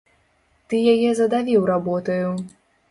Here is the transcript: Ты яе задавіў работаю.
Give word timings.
Ты 0.71 0.79
яе 0.95 1.09
задавіў 1.21 1.71
работаю. 1.73 2.27